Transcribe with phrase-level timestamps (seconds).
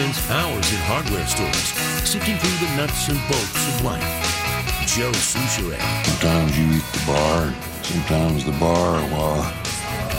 [0.00, 1.74] spends hours in hardware stores,
[2.08, 4.02] sifting through the nuts and bolts of life.
[4.86, 5.78] Joe Soucheray.
[6.06, 9.52] Sometimes you eat the bar, sometimes the bar, well,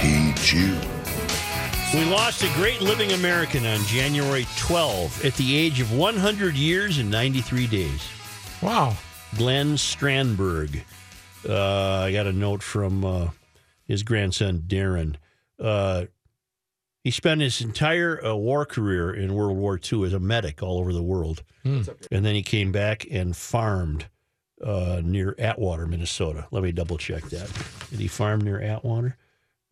[0.03, 0.77] eats you.
[1.95, 6.99] We lost a great living American on January 12 at the age of 100 years
[6.99, 8.07] and 93 days.
[8.61, 8.95] Wow.
[9.35, 10.83] Glenn Strandberg.
[11.47, 13.29] Uh, I got a note from uh,
[13.85, 15.15] his grandson, Darren.
[15.59, 16.05] Uh,
[17.03, 20.79] he spent his entire uh, war career in World War II as a medic all
[20.79, 21.43] over the world.
[21.63, 24.05] And then he came back and farmed
[24.63, 26.47] uh, near Atwater, Minnesota.
[26.51, 27.49] Let me double check that.
[27.89, 29.17] Did he farm near Atwater?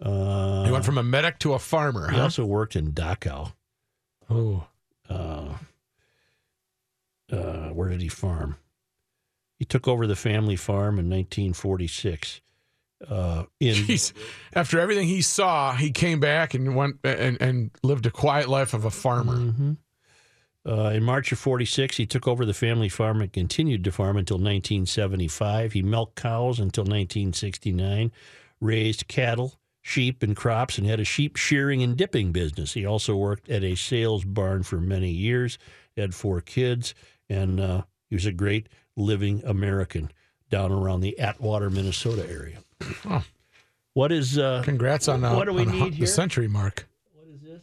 [0.01, 2.23] Uh, He went from a medic to a farmer, he huh?
[2.23, 3.53] also worked in Dachau.
[4.29, 4.65] Oh.
[5.09, 5.55] Uh,
[7.31, 8.55] uh, where did he farm?
[9.57, 12.41] He took over the family farm in 1946.
[13.07, 14.13] Uh, in Jeez.
[14.53, 18.73] After everything he saw, he came back and went and, and lived a quiet life
[18.73, 19.35] of a farmer.
[19.37, 19.77] Mhm.
[20.67, 24.17] Uh, in March of 46, he took over the family farm and continued to farm
[24.17, 25.71] until 1975.
[25.71, 28.11] He milked cows until 1969,
[28.59, 32.73] raised cattle, sheep, and crops, and had a sheep shearing and dipping business.
[32.73, 35.57] He also worked at a sales barn for many years,
[35.95, 36.93] had four kids,
[37.29, 40.11] and uh, he was a great living American
[40.49, 42.59] down around the Atwater, Minnesota area.
[43.09, 43.23] Oh.
[43.93, 46.05] What is uh, Congrats on, uh, What do we on the need the here?
[46.07, 46.87] century mark.
[47.13, 47.61] what is this?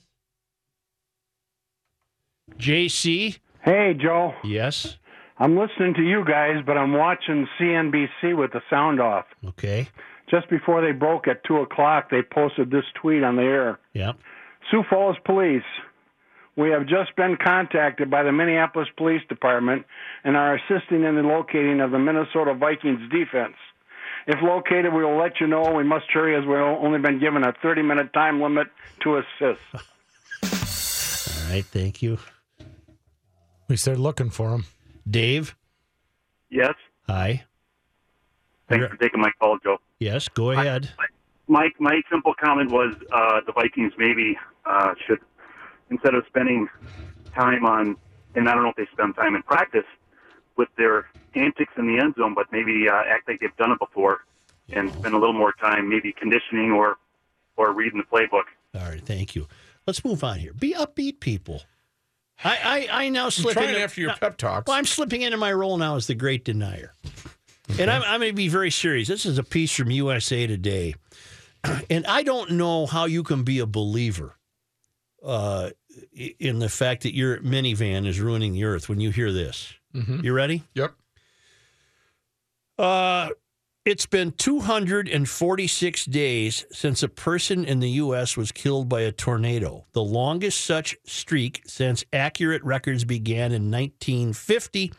[2.58, 3.38] JC?
[3.62, 4.34] Hey, Joe.
[4.44, 4.98] Yes.
[5.38, 9.26] I'm listening to you guys, but I'm watching CNBC with the sound off.
[9.46, 9.88] Okay.
[10.30, 14.12] Just before they broke at 2 o'clock, they posted this tweet on the air Yeah.
[14.70, 15.62] Sioux Falls Police.
[16.56, 19.84] We have just been contacted by the Minneapolis Police Department
[20.24, 23.54] and are assisting in the locating of the Minnesota Vikings defense.
[24.26, 25.72] If located, we will let you know.
[25.72, 28.66] We must hurry as we've only been given a 30 minute time limit
[29.02, 29.60] to assist.
[29.72, 31.64] All right.
[31.64, 32.18] Thank you.
[33.68, 34.64] We started looking for him.
[35.08, 35.54] Dave?
[36.50, 36.74] Yes.
[37.08, 37.44] Hi.
[38.68, 39.78] Thanks You're- for taking my call, Joe.
[40.00, 40.28] Yes.
[40.28, 40.90] Go ahead.
[41.48, 45.20] My my simple comment was uh, the Vikings maybe uh, should
[45.90, 46.68] instead of spending
[47.32, 47.96] time on,
[48.34, 49.84] and I don't know if they spend time in practice
[50.56, 53.78] with their antics in the end zone, but maybe uh, act like they've done it
[53.78, 54.20] before
[54.70, 56.96] and spend a little more time maybe conditioning or
[57.56, 58.44] or reading the playbook.
[58.74, 59.00] All right.
[59.04, 59.46] Thank you.
[59.86, 60.52] Let's move on here.
[60.52, 61.62] Be upbeat, people.
[62.44, 64.66] I I, I now I'm slip trying into, after your now- pep talks.
[64.66, 66.92] Well, I'm slipping into my role now as the great denier.
[67.78, 69.08] And I'm, I'm going to be very serious.
[69.08, 70.94] This is a piece from USA Today.
[71.90, 74.36] And I don't know how you can be a believer
[75.24, 75.70] uh,
[76.38, 79.74] in the fact that your minivan is ruining the earth when you hear this.
[79.96, 80.22] Mhm.
[80.22, 80.62] You ready?
[80.74, 80.94] Yep.
[82.78, 83.30] Uh,
[83.84, 88.36] it's been 246 days since a person in the U.S.
[88.36, 94.92] was killed by a tornado, the longest such streak since accurate records began in 1950,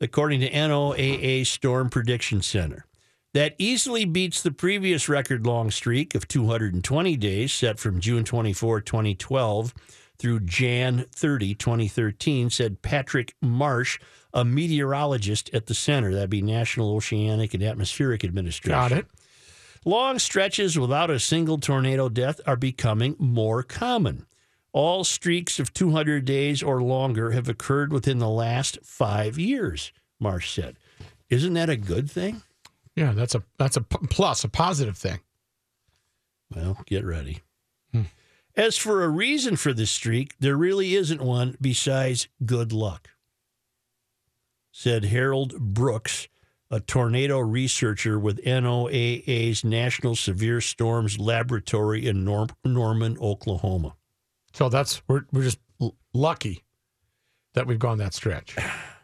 [0.00, 2.86] according to NOAA Storm Prediction Center.
[3.34, 8.80] That easily beats the previous record long streak of 220 days set from June 24,
[8.80, 9.74] 2012
[10.18, 13.98] through Jan 30, 2013, said Patrick Marsh,
[14.32, 16.12] a meteorologist at the center.
[16.12, 18.78] That'd be National Oceanic and Atmospheric Administration.
[18.78, 19.06] Got it.
[19.84, 24.26] Long stretches without a single tornado death are becoming more common.
[24.72, 30.52] All streaks of 200 days or longer have occurred within the last five years, Marsh
[30.52, 30.76] said.
[31.30, 32.42] Isn't that a good thing?
[32.94, 35.20] Yeah, that's a that's a plus, a positive thing.
[36.54, 37.40] Well, get ready.
[37.92, 38.02] Hmm.
[38.56, 43.10] As for a reason for this streak, there really isn't one besides good luck,
[44.78, 46.28] said Harold Brooks,
[46.70, 53.96] a tornado researcher with NOAA's National Severe Storms Laboratory in Nor- Norman, Oklahoma.
[54.52, 56.62] So that's we're we're just l- lucky
[57.54, 58.54] that we've gone that stretch.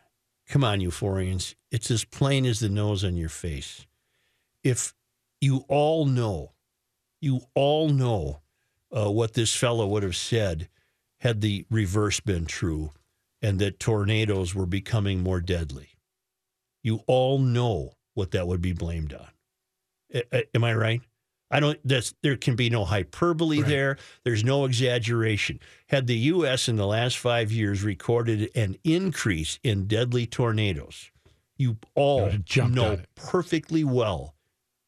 [0.48, 1.56] Come on, euphorians.
[1.72, 3.84] It's as plain as the nose on your face.
[4.62, 4.94] If
[5.40, 6.52] you all know,
[7.20, 8.42] you all know
[8.96, 10.68] uh, what this fellow would have said
[11.18, 12.92] had the reverse been true
[13.44, 15.90] and that tornadoes were becoming more deadly.
[16.82, 19.28] You all know what that would be blamed on.
[20.14, 21.00] A- a- am I right?
[21.50, 21.78] I don't.
[21.84, 23.68] That's there can be no hyperbole Right.
[23.68, 23.98] there.
[24.24, 25.60] There's no exaggeration.
[25.88, 26.68] Had the U.S.
[26.68, 31.10] in the last five years recorded an increase in deadly tornadoes,
[31.56, 34.34] you all would have jumped know perfectly well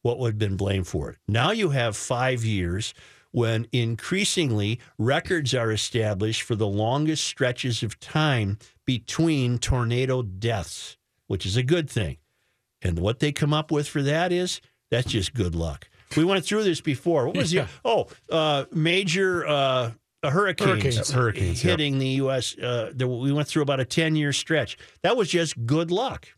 [0.01, 1.17] what would have been blamed for it.
[1.27, 2.93] Now you have five years
[3.31, 10.97] when increasingly records are established for the longest stretches of time between tornado deaths,
[11.27, 12.17] which is a good thing.
[12.81, 15.89] And what they come up with for that is that's just good luck.
[16.15, 17.25] We went through this before.
[17.27, 17.67] What was Yeah.
[17.83, 19.91] the oh uh, major uh,
[20.23, 21.71] uh, hurricanes, Hurricanes, hurricanes, yep.
[21.71, 22.57] hitting the U.S.
[22.57, 24.77] Uh, the, we went through about a 10 year stretch.
[25.03, 26.29] That was just good luck.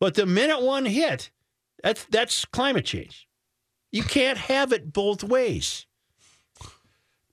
[0.00, 1.30] But the minute one hit,
[1.82, 3.26] that's, that's climate change.
[3.94, 5.86] You can't have it both ways.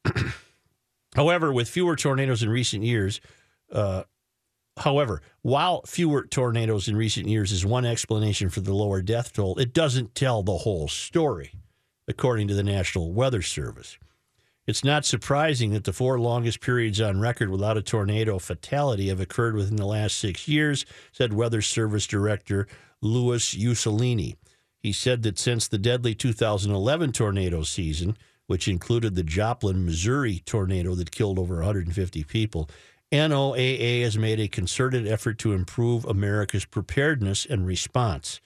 [1.15, 3.19] However, with fewer tornadoes in recent years,
[3.71, 4.03] uh,
[4.77, 9.57] however, while fewer tornadoes in recent years is one explanation for the lower death toll,
[9.57, 11.51] it doesn't tell the whole story,
[12.07, 13.97] according to the National Weather Service.
[14.67, 19.19] It's not surprising that the four longest periods on record without a tornado fatality have
[19.19, 22.67] occurred within the last six years, said Weather Service Director
[23.01, 24.35] Louis Uccellini.
[24.81, 28.17] He said that since the deadly 2011 tornado season,
[28.47, 32.69] which included the Joplin, Missouri tornado that killed over 150 people,
[33.11, 38.39] NOAA has made a concerted effort to improve America's preparedness and response.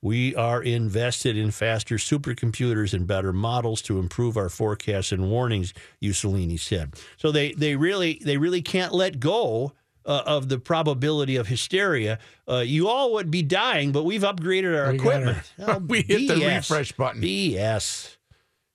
[0.00, 5.72] We are invested in faster supercomputers and better models to improve our forecasts and warnings,
[6.02, 6.94] Uccellini said.
[7.16, 9.72] So they, they really they really can't let go
[10.06, 12.18] uh, of the probability of hysteria.
[12.48, 15.52] Uh, you all would be dying, but we've upgraded our We equipment.
[15.58, 17.22] Oh, we hit the refresh button.
[17.22, 18.16] BS.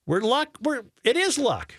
[0.06, 0.58] We're luck.
[0.62, 1.74] We're it is luck.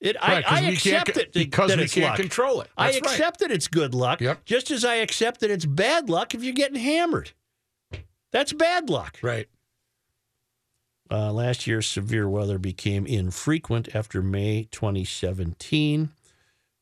[0.00, 2.16] It Right, I, I accept it because that we it's can't luck.
[2.16, 2.68] control it.
[2.76, 3.10] I That's right.
[3.12, 4.20] accept that it's good luck.
[4.20, 4.44] Yep.
[4.44, 7.30] Just as I accept that it's bad luck if you're getting hammered.
[8.32, 9.18] That's bad luck.
[9.22, 9.46] Right.
[11.10, 16.10] Uh, last year's severe weather became infrequent after May 2017.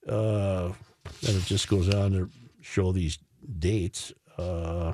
[0.09, 0.73] Uh,
[1.23, 2.31] then it just goes on to
[2.61, 3.19] show these
[3.59, 4.13] dates.
[4.39, 4.93] Uh,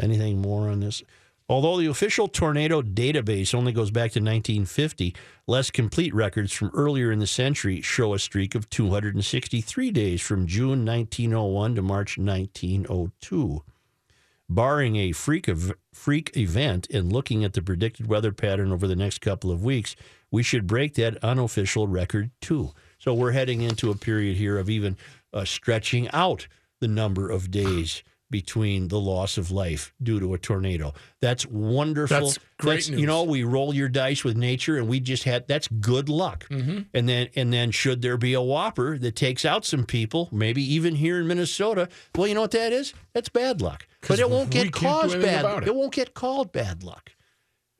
[0.00, 1.02] anything more on this?
[1.48, 5.14] Although the official tornado database only goes back to 1950,
[5.46, 10.46] less complete records from earlier in the century show a streak of 263 days from
[10.46, 13.62] June 1901 to March 1902
[14.54, 18.96] barring a freak of freak event and looking at the predicted weather pattern over the
[18.96, 19.96] next couple of weeks,
[20.32, 22.72] we should break that unofficial record too.
[22.98, 24.96] So we're heading into a period here of even
[25.32, 26.48] uh, stretching out
[26.80, 28.02] the number of days
[28.32, 30.94] between the loss of life due to a tornado.
[31.20, 32.18] That's wonderful.
[32.18, 33.06] That's great You news.
[33.06, 36.48] know, we roll your dice with nature, and we just had that's good luck.
[36.48, 36.80] Mm-hmm.
[36.94, 40.62] And then and then should there be a whopper that takes out some people, maybe
[40.74, 42.94] even here in Minnesota, well, you know what that is?
[43.12, 43.86] That's bad luck.
[44.08, 45.44] But it won't get caused bad.
[45.62, 45.68] It.
[45.68, 45.74] it.
[45.74, 47.12] won't get called bad luck.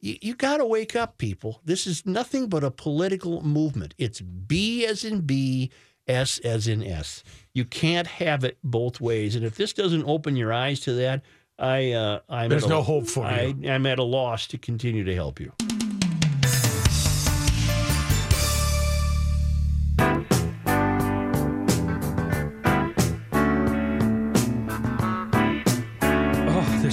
[0.03, 1.61] You, you got to wake up, people.
[1.65, 3.95] This is nothing but a political movement.
[3.97, 5.71] It's B as in B,
[6.07, 7.23] S as in S.
[7.55, 9.37] You can't have it both ways.
[9.37, 11.23] And if this doesn't open your eyes to that,
[11.59, 13.71] I uh, I'm There's at a- no hope for I, you.
[13.71, 15.53] I'm at a loss to continue to help you.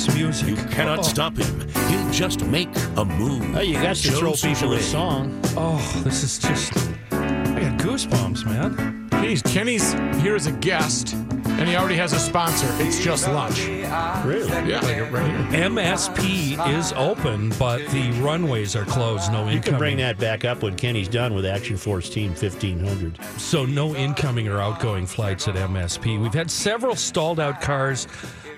[0.06, 0.50] This music.
[0.50, 1.69] You cannot oh, stop him.
[1.90, 3.56] He'll just make a move.
[3.56, 4.81] Oh, you got to Joe throw people a Soucheray.
[4.81, 5.42] song.
[5.57, 6.74] Oh, this is just.
[7.12, 9.10] I got goosebumps, man.
[9.10, 12.68] Kenny's, Kenny's here as a guest, and he already has a sponsor.
[12.81, 13.66] It's just lunch.
[14.25, 14.48] Really?
[14.69, 15.50] Yeah, like right.
[15.51, 19.31] MSP is open, but the runways are closed.
[19.34, 19.56] No incoming.
[19.56, 23.19] You can bring that back up when Kenny's done with Action Force Team 1500.
[23.38, 26.22] So no incoming or outgoing flights at MSP.
[26.22, 28.07] We've had several stalled out cars.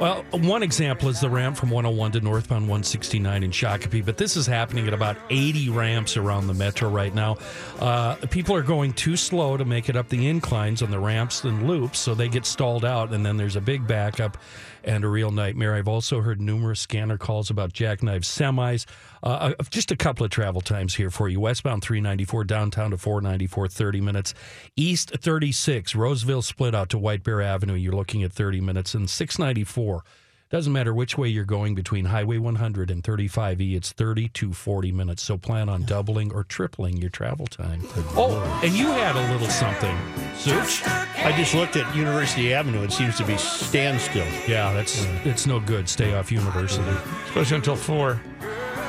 [0.01, 4.35] Well, one example is the ramp from 101 to northbound 169 in Shakopee, but this
[4.35, 7.37] is happening at about 80 ramps around the metro right now.
[7.79, 11.43] Uh, people are going too slow to make it up the inclines on the ramps
[11.43, 14.39] and loops, so they get stalled out, and then there's a big backup
[14.83, 15.75] and a real nightmare.
[15.75, 18.85] I've also heard numerous scanner calls about jackknife semis.
[19.23, 21.39] Uh, uh, just a couple of travel times here for you.
[21.39, 24.33] Westbound 394, downtown to 494, 30 minutes.
[24.75, 27.75] East 36, Roseville split out to White Bear Avenue.
[27.75, 28.93] You're looking at 30 minutes.
[28.93, 30.03] And 694,
[30.51, 34.91] doesn't matter which way you're going between Highway 100 and 35E, it's 30 to 40
[34.91, 35.23] minutes.
[35.23, 37.81] So plan on doubling or tripling your travel time.
[38.17, 39.97] Oh, and you had a little something,
[40.35, 40.85] Such.
[40.85, 42.83] I just looked at University Avenue.
[42.83, 44.27] It seems to be standstill.
[44.45, 45.87] Yeah, that's it's no good.
[45.87, 46.83] Stay off university.
[47.27, 48.21] Especially until four.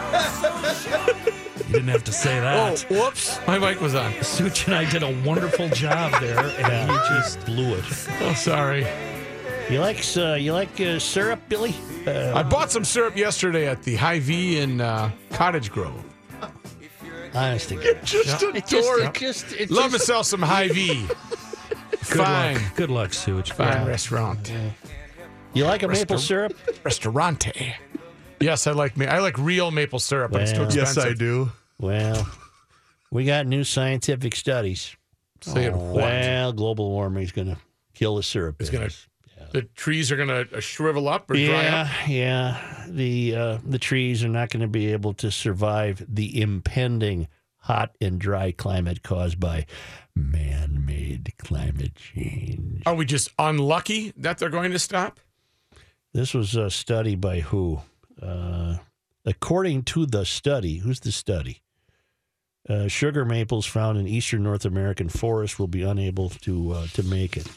[1.69, 2.73] You didn't have to say that.
[2.73, 2.90] Oh, that.
[2.90, 3.38] whoops.
[3.47, 4.12] My mic was on.
[4.23, 7.85] Such and I did a wonderful job there, and you just Blew it.
[8.21, 8.87] Oh, sorry.
[9.71, 11.75] You like uh, you like uh, syrup, Billy?
[12.07, 16.04] Uh, I bought some syrup yesterday at the Hy-Vee in uh, Cottage Grove.
[17.35, 17.99] honest to God.
[18.04, 21.07] Just It just, it just, it Love just, myself some Hy-Vee.
[21.07, 21.16] good
[22.00, 22.54] Fine.
[22.57, 22.62] luck.
[22.76, 23.52] Good luck, Such.
[23.52, 24.52] Fine restaurant.
[25.54, 26.54] You like a maple syrup?
[26.85, 27.75] Restaurante.
[28.40, 29.07] Yes, I like me.
[29.07, 30.97] I like real maple syrup, but it's too expensive.
[30.97, 31.50] Yes, I do.
[31.78, 32.28] Well,
[33.11, 34.97] we got new scientific studies.
[35.40, 35.95] Say it what?
[35.95, 37.57] Well, global warming is going to
[37.95, 38.57] kill the syrup.
[38.61, 38.87] It's gonna.
[38.87, 39.09] business.
[39.53, 42.09] The trees are gonna uh, shrivel up or dry Yeah, up.
[42.09, 42.85] yeah.
[42.89, 47.29] The uh, the trees are not going to be able to survive the impending
[47.59, 49.67] hot and dry climate caused by
[50.17, 52.83] man made climate change.
[52.87, 55.21] Are we just unlucky that they're going to stop?
[56.13, 57.81] This was a study by who?
[58.21, 58.77] Uh,
[59.25, 61.63] according to the study, who's the study?
[62.69, 67.03] Uh, sugar maples found in eastern North American forests will be unable to uh, to
[67.03, 67.49] make it.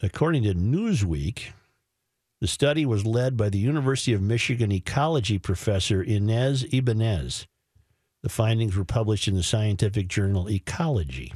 [0.00, 1.48] According to Newsweek,
[2.40, 7.48] the study was led by the University of Michigan ecology professor Inez Ibanez.
[8.22, 11.34] The findings were published in the scientific journal Ecology.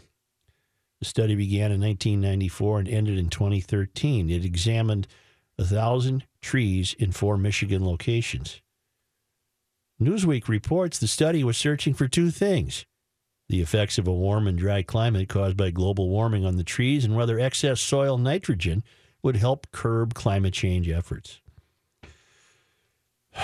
[1.00, 4.30] The study began in 1994 and ended in 2013.
[4.30, 5.08] It examined
[5.58, 8.60] a thousand trees in four Michigan locations.
[10.00, 12.86] Newsweek reports the study was searching for two things
[13.52, 17.04] the effects of a warm and dry climate caused by global warming on the trees
[17.04, 18.82] and whether excess soil nitrogen
[19.22, 21.40] would help curb climate change efforts.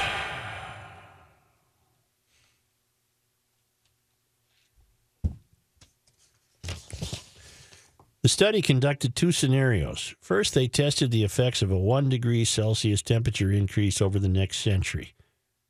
[8.20, 10.14] The study conducted two scenarios.
[10.20, 14.58] First, they tested the effects of a 1 degree Celsius temperature increase over the next
[14.58, 15.14] century.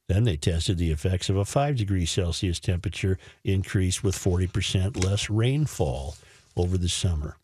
[0.09, 5.29] Then they tested the effects of a 5 degree Celsius temperature increase with 40% less
[5.29, 6.17] rainfall
[6.57, 7.37] over the summer.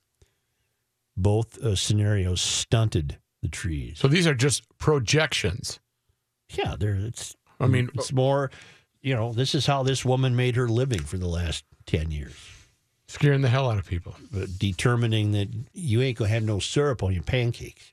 [1.17, 3.99] Both uh, scenarios stunted the trees.
[3.99, 5.79] So these are just projections.
[6.51, 8.51] Yeah, there it's I mean, it's more,
[9.01, 12.35] you know, this is how this woman made her living for the last 10 years.
[13.07, 14.17] scaring the hell out of people.
[14.37, 17.93] uh, determining that you ain't gonna have no syrup on your pancakes.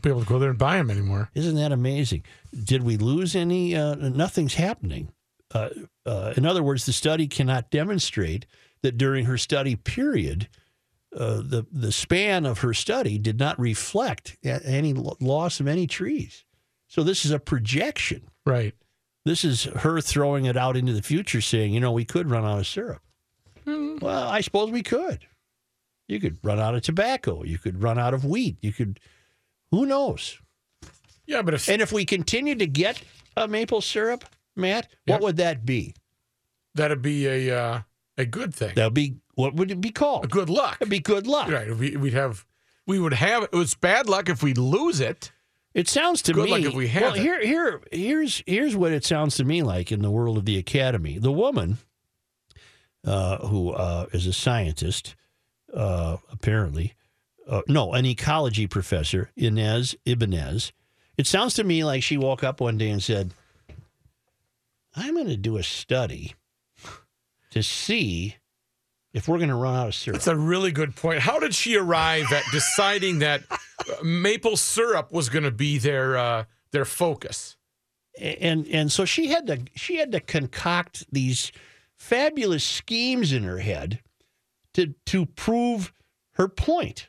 [0.00, 1.30] I won't be able to go there and buy them anymore.
[1.34, 2.24] Isn't that amazing?
[2.64, 3.76] Did we lose any?
[3.76, 5.12] Uh, nothing's happening.
[5.52, 5.68] Uh,
[6.06, 8.46] uh, in other words, the study cannot demonstrate
[8.82, 10.48] that during her study period,
[11.14, 16.44] uh, the the span of her study did not reflect any loss of any trees.
[16.88, 18.30] So this is a projection.
[18.46, 18.74] Right.
[19.24, 22.44] This is her throwing it out into the future, saying, you know, we could run
[22.44, 23.02] out of syrup.
[23.66, 25.26] Well, I suppose we could.
[26.08, 27.44] You could run out of tobacco.
[27.44, 28.56] You could run out of wheat.
[28.62, 28.98] You could,
[29.70, 30.38] who knows?
[31.26, 33.00] Yeah, but if And if we continue to get
[33.36, 34.24] a maple syrup,
[34.56, 35.14] Matt, Yep.
[35.20, 35.94] what would that be?
[36.74, 37.80] that'd be a uh,
[38.16, 40.30] a good thing, That would be, what would it be a called?
[40.30, 40.76] good luck.
[40.80, 41.50] It'd be good luck.
[41.50, 41.74] Right.
[41.76, 42.44] We, we'd have,
[42.86, 43.44] we would have.
[43.44, 45.32] It was bad luck if we lose it.
[45.72, 46.50] It sounds to Good me.
[46.50, 47.20] luck if we have well, it.
[47.20, 50.58] here, here, here's here's what it sounds to me like in the world of the
[50.58, 51.16] academy.
[51.18, 51.78] The woman,
[53.06, 55.14] uh, who uh, is a scientist,
[55.72, 56.94] uh, apparently,
[57.48, 60.72] uh, no, an ecology professor, Inez Ibanez.
[61.16, 63.32] It sounds to me like she woke up one day and said,
[64.94, 66.34] "I'm going to do a study
[67.50, 68.36] to see
[69.12, 71.20] if we're going to run out of syrup." That's a really good point.
[71.20, 76.16] How did she arrive at deciding that uh, maple syrup was going to be their
[76.16, 77.56] uh, their focus?
[78.20, 81.52] and and so she had to she had to concoct these
[81.96, 84.00] fabulous schemes in her head
[84.74, 85.92] to to prove
[86.32, 87.08] her point.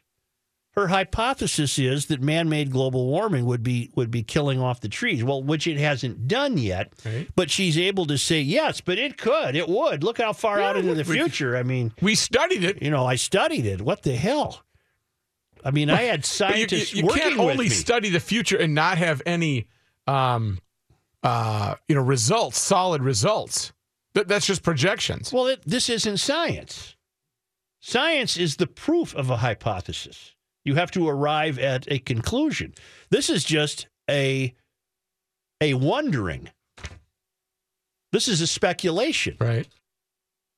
[0.73, 5.21] Her hypothesis is that man-made global warming would be would be killing off the trees.
[5.21, 7.27] Well, which it hasn't done yet, Right.
[7.35, 10.01] but she's able to say yes, but it could, it would.
[10.03, 11.57] Look how far Yeah, out into the we- future.
[11.57, 12.81] I mean, We studied it.
[12.81, 13.81] you know, I studied it.
[13.81, 14.63] What the hell?
[15.63, 18.73] I mean, I had But you, you, scientists you can't only study the future and
[18.73, 19.67] not have any,
[20.07, 20.57] um,
[21.21, 23.73] uh, you know, results, solid results.
[24.13, 25.31] That, that's just projections.
[25.33, 26.95] Well, it, this isn't science.
[27.81, 30.33] Science is the proof of a hypothesis.
[30.65, 32.73] You have to arrive at a conclusion.
[33.09, 34.53] This is just a
[35.61, 36.49] a wondering.
[38.11, 39.67] This is a speculation Right.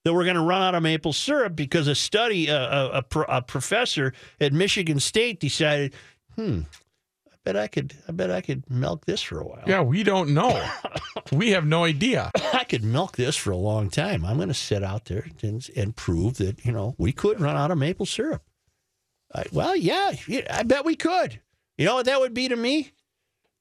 [0.05, 3.19] that we're going to run out of maple syrup because a study, a, a, a,
[3.29, 5.93] a professor at Michigan State decided,
[6.35, 6.61] hmm,
[7.31, 9.63] I bet I could, I bet I could milk this for a while.
[9.67, 10.67] Yeah, we don't know.
[11.31, 12.31] we have no idea.
[12.53, 14.25] I could milk this for a long time.
[14.25, 17.55] I'm going to sit out there and, and prove that, you know, we could run
[17.55, 18.41] out of maple syrup.
[19.35, 21.39] I, well, yeah, yeah, I bet we could.
[21.77, 22.91] You know what that would be to me?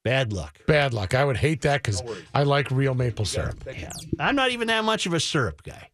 [0.05, 0.59] Bad luck.
[0.67, 1.15] Bad luck.
[1.15, 2.03] I would hate that because
[2.35, 3.65] I like real maple syrup.
[3.67, 3.91] Yeah.
[4.19, 5.89] I'm not even that much of a syrup guy.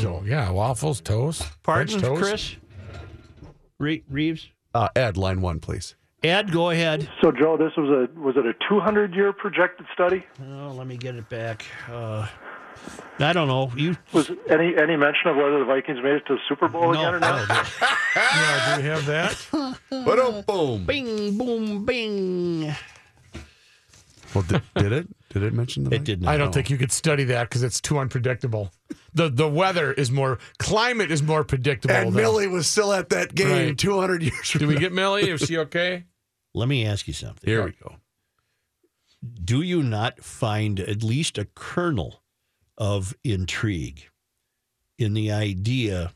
[0.00, 1.46] So yeah, waffles, toast.
[1.62, 2.22] Pardon, toast.
[2.22, 2.56] Chris?
[3.78, 4.48] Re- Reeves?
[4.72, 5.94] Uh, Ed, line one, please.
[6.22, 7.08] Ed, go ahead.
[7.20, 10.24] So, Joe, this was a was it a 200 year projected study?
[10.42, 11.66] Oh, let me get it back.
[11.90, 12.26] Uh,
[13.20, 13.70] I don't know.
[13.76, 16.92] You Was any any mention of whether the Vikings made it to the Super Bowl
[16.92, 17.48] no, again or not?
[17.48, 17.62] no.
[18.16, 19.46] Yeah, do we have that?
[19.90, 20.84] But oh, boom.
[20.84, 22.74] Bing, boom, bing.
[24.34, 25.08] Well, did, did it?
[25.30, 25.94] Did it mention the?
[25.94, 26.32] It did not.
[26.34, 28.72] I don't think you could study that because it's too unpredictable.
[29.14, 31.94] The the weather is more climate is more predictable.
[31.94, 32.16] And though.
[32.20, 33.78] Millie was still at that game Right.
[33.78, 34.80] 200 years from Did we now.
[34.80, 35.30] get Millie?
[35.30, 36.04] Is she okay?
[36.52, 37.48] Let me ask you something.
[37.48, 37.96] Here we go.
[39.44, 42.22] do you not find at least a kernel
[42.78, 44.04] of intrigue
[44.98, 46.12] in the idea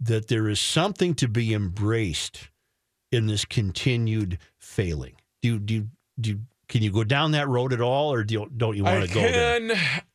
[0.00, 2.48] that there is something to be embraced
[3.12, 5.14] in this continued failing?
[5.42, 5.88] Do you, do you,
[6.20, 9.06] do can you go down that road at all, or do you, don't you want
[9.08, 9.60] to go there?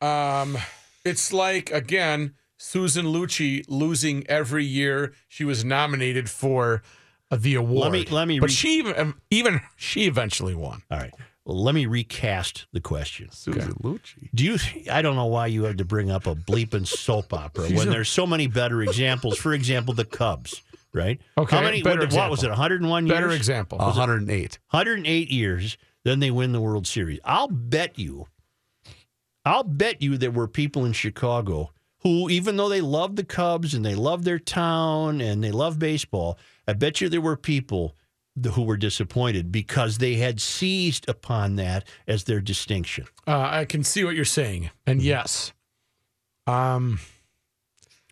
[0.00, 0.58] Um,
[1.04, 6.82] it's like again Susan Lucci losing every year she was nominated for
[7.30, 7.82] the award.
[7.82, 10.82] Let me- let me But re- she even even she eventually won.
[10.90, 11.12] All right.
[11.46, 13.28] Well, let me recast the question.
[13.30, 14.28] Susan Lucci.
[14.34, 14.58] Do you?
[14.90, 18.08] I don't know why you have to bring up a bleeping soap opera when there's
[18.08, 19.38] so many better examples.
[19.38, 20.60] For example, the Cubs,
[20.92, 21.20] right?
[21.38, 21.82] Okay, How many?
[21.84, 22.48] What, what was it?
[22.48, 22.48] example.
[22.50, 23.36] 101 Better years.
[23.36, 23.78] example.
[23.78, 24.58] 108.
[24.70, 25.78] 108 years.
[26.02, 27.20] Then they win the World Series.
[27.24, 28.26] I'll bet you.
[29.44, 33.72] I'll bet you there were people in Chicago who, even though they loved the Cubs
[33.72, 37.94] and they loved their town and they love baseball, I bet you there were people
[38.40, 43.06] th- who were disappointed because they had seized upon that as their distinction.
[43.26, 45.06] Uh, I can see what you're saying, and Mm-hmm.
[45.08, 45.52] yes,
[46.46, 47.00] um,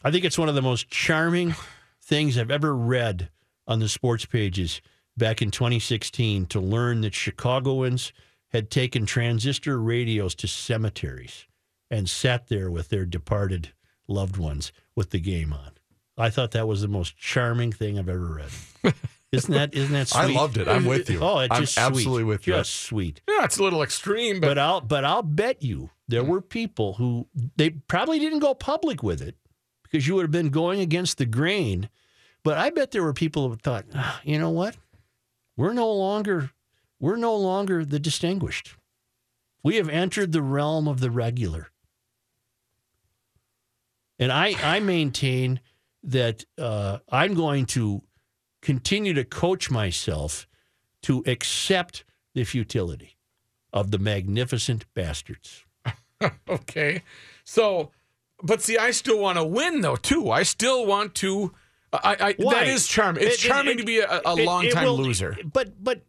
[0.03, 1.55] I think it's one of the most charming
[2.03, 3.31] things I've ever read
[3.67, 4.81] on the sports pages
[5.17, 8.13] back in 2016 to learn that Chicagoans
[8.51, 11.47] had taken transistor radios to cemeteries
[11.91, 13.71] and sat there with their departed
[14.09, 15.71] loved ones with the game on.
[16.19, 18.45] I thought that was the most charming thing I've ever
[18.83, 18.95] read.
[19.35, 20.21] Isn't that isn't that sweet?
[20.21, 20.69] I loved it.
[20.69, 21.21] I'm with you.
[21.21, 21.85] Oh, it's I'm just sweet.
[21.85, 22.55] absolutely with you.
[22.55, 23.21] Just sweet.
[23.29, 26.95] yeah, it's a little extreme, but, But I'll but I'll bet you there were people
[26.95, 27.27] who
[27.57, 29.37] they probably didn't go public with it
[29.83, 31.89] because you would have been going against the grain.
[32.43, 34.77] But I bet there were people who thought, "Ah, you know what?
[35.57, 36.51] We're no longer
[37.01, 38.77] we're no longer the distinguished.
[39.63, 41.69] We have entered the realm of the regular.
[44.19, 45.61] And I I maintain
[46.05, 48.03] that uh, I'm going to
[48.65, 50.49] continue to coach myself
[51.03, 53.17] to accept the futility
[53.73, 55.65] of the magnificent bastards.
[56.49, 57.03] okay.
[57.45, 57.91] So,
[58.43, 60.31] but see, I still want to win though too.
[60.31, 61.53] I still want to.
[61.93, 63.23] I, I that is charming.
[63.23, 65.37] It's It- it- charming it- to be a, a It- it long time will- loser.
[65.45, 66.03] But but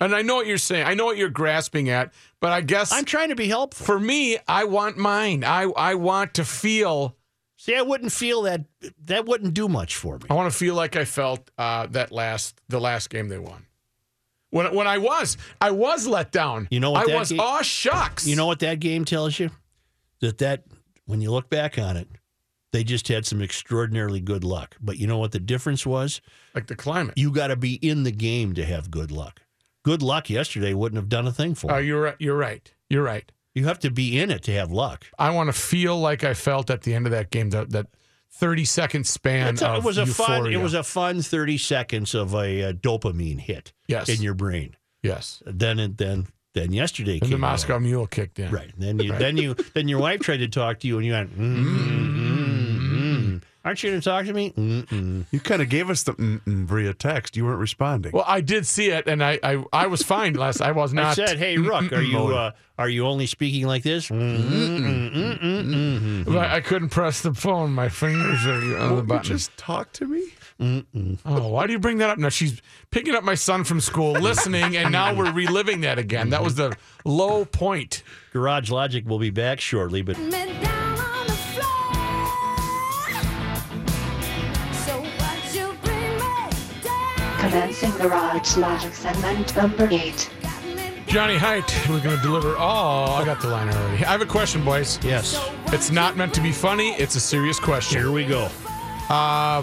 [0.00, 0.86] And I know what you're saying.
[0.86, 2.12] I know what you're grasping at.
[2.40, 3.84] But I guess I'm trying to be helpful.
[3.84, 5.44] for me, I want mine.
[5.44, 7.16] I I want to feel.
[7.62, 8.64] See, I wouldn't feel that
[9.04, 10.24] that wouldn't do much for me.
[10.28, 13.66] I want to feel like I felt uh, that last the last game they won.
[14.50, 16.66] When when I was I was let down.
[16.72, 17.30] You know what I that was.
[17.30, 18.26] ga- oh shucks.
[18.26, 19.50] You know what that game tells you?
[20.20, 20.64] That that
[21.06, 22.08] when you look back on it,
[22.72, 24.76] they just had some extraordinarily good luck.
[24.80, 26.20] But you know what the difference was?
[26.56, 27.14] like the climate.
[27.16, 29.40] You got to be in the game to have good luck.
[29.84, 31.86] Good luck yesterday wouldn't have done a thing for Oh, you.
[31.94, 32.16] you're right.
[32.18, 32.74] You're right.
[32.90, 33.30] You're right.
[33.54, 35.06] You have to be in it to have luck.
[35.18, 37.50] I want to feel like I felt at the end of that game.
[37.50, 37.86] That that
[38.30, 39.58] thirty second span.
[39.60, 40.46] A- of it was a fun.
[40.52, 44.08] It was a fun thirty seconds of a, uh dopamine hit Yes.
[44.08, 44.76] in your brain.
[45.02, 45.42] yes.
[45.46, 47.38] Then and then then yesterday And the.
[47.38, 48.50] Moscow Mule kicked in.
[48.50, 48.70] Right.
[48.76, 49.18] Then you Right.
[49.18, 52.16] then you then your wife tried to talk to you and you went, mm, mm,
[52.16, 52.31] mm.
[53.64, 54.50] Aren't you going to talk to me?
[54.50, 55.24] Mm-mm.
[55.30, 57.36] You kind of gave us the mm-mm via text.
[57.36, 58.10] You weren't responding.
[58.12, 60.60] Well, I did see it, and I I, I was fine last.
[60.60, 61.02] I was not.
[61.18, 61.28] I not.
[61.28, 66.24] said, "Hey, Rook, are you uh, are you only speaking like this?" Mm-mm, mm-mm, mm-mm.
[66.24, 67.72] But I couldn't press the phone.
[67.72, 69.24] My fingers are on the Won't you button.
[69.24, 70.24] just talk to me.
[71.24, 72.18] Oh, why do you bring that up?
[72.18, 76.30] Now she's picking up my son from school, listening, and now we're reliving that again.
[76.30, 78.02] That was the low point.
[78.32, 80.16] Garage Logic will be back shortly, but
[87.52, 90.30] Commencing Garage Logic segment number 8.
[91.06, 92.54] Johnny Height, we're going to deliver.
[92.56, 92.62] Oh,
[93.12, 94.02] I got the line already.
[94.06, 94.98] I have a question, boys.
[95.04, 96.92] yes, It's not meant to be funny.
[96.94, 98.00] It's a serious question.
[98.00, 98.48] here we go.
[99.10, 99.62] Uh,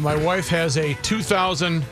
[0.00, 1.82] my wife has a 2000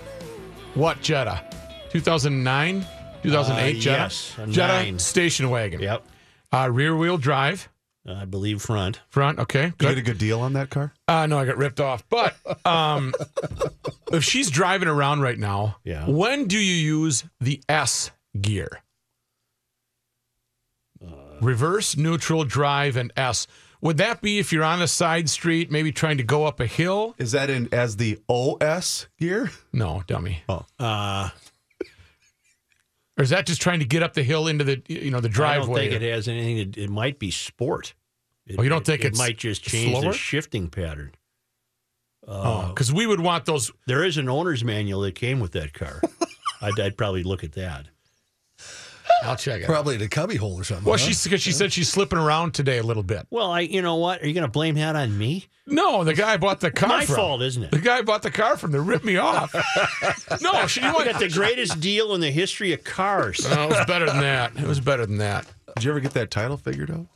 [0.74, 1.44] what Jetta?
[1.90, 2.84] 2009,
[3.22, 3.96] 2008 Uh, Jetta.
[4.02, 4.98] yes, Jetta nine.
[4.98, 5.78] station wagon.
[5.80, 6.02] Yep,
[6.52, 7.68] Uh, rear wheel drive.
[8.08, 9.00] I believe front.
[9.08, 9.38] Front.
[9.40, 9.66] Okay.
[9.66, 10.04] You get a Good.
[10.04, 10.92] good deal on that car?
[11.08, 12.04] Uh, no, I got ripped off.
[12.08, 13.12] But um,
[14.12, 16.06] if she's driving around right now, Yeah.
[16.08, 18.82] when do you use the S gear?
[21.40, 23.46] Reverse, neutral, drive, and S.
[23.82, 26.66] Would that be if you're on a side street, maybe trying to go up a
[26.66, 27.14] hill?
[27.18, 29.50] Is that in as the OS gear?
[29.72, 30.42] No, dummy.
[30.78, 31.28] Uh,
[33.18, 35.28] Or is that just trying to get up the hill into the you know the
[35.28, 35.66] I driveway?
[35.66, 36.58] don't think it has anything.
[36.58, 37.94] It, it might be sport.
[38.46, 40.12] It, Oh, you don't think it it's might just change slower?
[40.12, 41.12] the shifting pattern?
[42.28, 43.70] Oh, uh, because we would want those.
[43.86, 46.00] There is an owner's manual that came with that car.
[46.60, 47.86] I'd, I'd probably look at that.
[49.22, 49.66] I'll check it.
[49.66, 50.84] Probably at a cubby hole or something.
[50.84, 51.04] Well, huh?
[51.06, 53.26] she's because she said she's slipping around today a little bit.
[53.30, 54.22] Well, I, you know what?
[54.22, 55.46] Are you going to blame that on me?
[55.66, 57.16] No, the guy I bought the car My from.
[57.16, 57.70] fault, isn't it?
[57.72, 58.72] The guy I bought the car from.
[58.72, 59.52] They ripped me off.
[60.42, 61.10] no, she We went.
[61.10, 63.48] got the greatest deal in the history of cars.
[63.50, 64.56] No, it was better than that.
[64.56, 65.46] It was better than that.
[65.74, 67.06] Did you ever get that title figured out?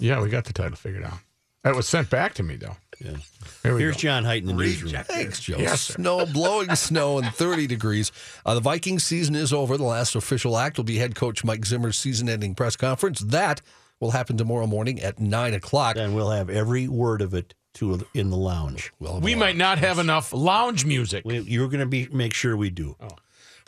[0.00, 1.18] Yeah, we got the title figured out.
[1.64, 2.76] It was sent back to me though.
[3.00, 3.16] Yeah.
[3.62, 4.00] Here Here's go.
[4.00, 4.92] John Height in the newsroom.
[5.04, 5.56] Thanks, Joe.
[5.58, 8.10] Yes, snow, blowing snow, and 30 degrees.
[8.44, 9.76] Uh, the Vikings season is over.
[9.76, 13.20] The last official act will be head coach Mike Zimmer's season ending press conference.
[13.20, 13.60] That
[14.00, 15.96] will happen tomorrow morning at 9 o'clock.
[15.96, 18.92] And we'll have every word of it to in the lounge.
[18.98, 21.24] Well, We might not have enough lounge music.
[21.24, 22.96] We, you're going to be make sure we do.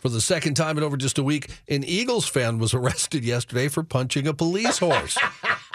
[0.01, 3.69] For the second time in over just a week, an Eagles fan was arrested yesterday
[3.69, 5.17] for punching a police horse.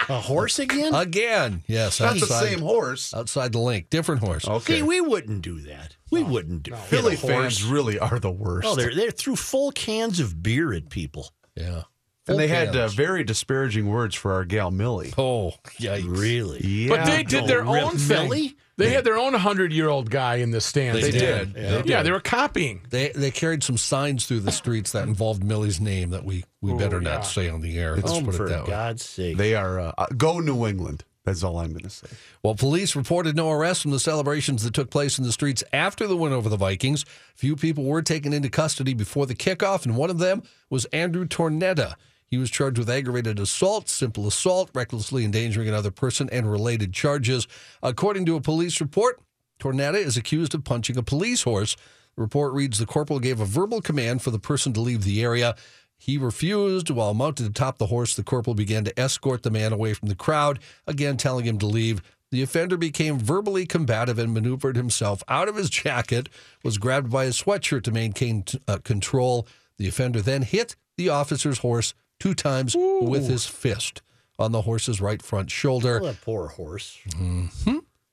[0.08, 0.94] A horse again?
[0.94, 1.98] Again, yes.
[1.98, 3.12] That's the outside- same horse.
[3.12, 4.48] Outside the link, different horse.
[4.48, 4.76] Okay.
[4.78, 5.96] See, we wouldn't do that.
[6.12, 7.32] We wouldn't do hit Philly a horse.
[7.34, 8.68] fans really are the worst.
[8.68, 11.32] Oh, they're they threw full cans of beer at people.
[11.56, 11.84] Yeah.
[12.28, 15.12] and they Full had uh, very disparaging words for our gal Millie.
[15.18, 16.04] Oh, yikes.
[16.08, 16.60] Really?
[16.64, 16.90] Yeah.
[16.90, 18.26] But they did their Oh, Rip own thing.
[18.30, 18.56] Millie?
[18.78, 21.02] They had their own hundred-year-old guy in the stands.
[21.02, 21.56] They did.
[21.56, 21.82] Yeah.
[21.86, 22.82] Yeah, they were copying.
[22.90, 26.74] They they carried some signs through the streets that involved Millie's name that we we
[26.74, 27.16] better yeah.
[27.16, 27.96] not say on the air.
[27.96, 28.70] Let's Oh, put for it that way.
[28.70, 29.38] God's sake.
[29.38, 31.06] They are uh, uh, go New England.
[31.24, 32.08] That's all I'm going to say.
[32.44, 36.06] Well, police reported no arrests from the celebrations that took place in the streets after
[36.06, 37.04] the win over the Vikings.
[37.34, 41.26] Few people were taken into custody before the kickoff, and one of them was Andrew
[41.26, 41.96] Tornetta.
[42.36, 47.48] He was charged with aggravated assault, simple assault, recklessly endangering another person, and related charges.
[47.82, 49.22] According to a police report,
[49.58, 51.78] Tornetta is accused of punching a police horse.
[52.18, 55.24] The report reads the corporal gave a verbal command for the person to leave the
[55.24, 55.56] area.
[55.98, 56.90] He refused.
[56.90, 60.14] While mounted atop the horse, the corporal began to escort the man away from the
[60.14, 62.02] crowd, again telling him to leave.
[62.32, 66.28] The offender became verbally combative and maneuvered himself out of his jacket,
[66.66, 69.48] was grabbed by his sweatshirt to maintain uh, control.
[69.78, 74.02] The offender then hit the officer's horse two times with his fist
[74.38, 76.00] on the horse's right front shoulder.
[76.02, 77.00] Oh, that poor horse.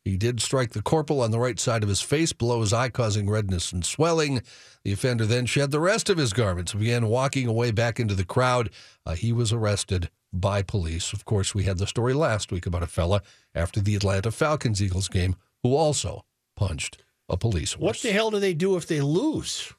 [0.05, 2.88] He did strike the corporal on the right side of his face, below his eye,
[2.88, 4.43] causing redness and swelling.
[4.83, 8.17] The offender then shed the rest of his garments and began walking away back into
[8.17, 8.71] the crowd.
[9.07, 11.12] Uh, he was arrested by police.
[11.12, 13.23] Of course, we had the story last week about a fella
[13.55, 16.25] after the Atlanta Falcons Eagles game who also
[16.57, 17.83] punched a police horse.
[17.83, 19.73] What the hell do they do if they lose?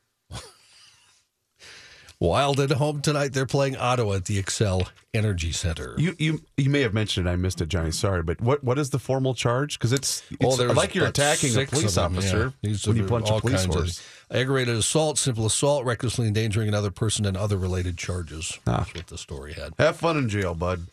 [2.24, 3.34] Wild at home tonight.
[3.34, 5.94] They're playing Ottawa at the Xcel Energy Center.
[5.98, 7.32] You you you may have mentioned it.
[7.32, 7.92] I missed it, Johnny.
[7.92, 9.78] Sorry, but what what is the formal charge?
[9.78, 12.76] Because it's, it's Oh, like you're attacking a police them, officer yeah.
[12.86, 14.02] When you punch a police kinds of- horse.
[14.32, 18.58] aggravated assault, simple assault, recklessly endangering another person, and other related charges.
[18.66, 18.78] Ah.
[18.78, 19.74] That's what the story had.
[19.78, 20.88] Have fun in jail, bud.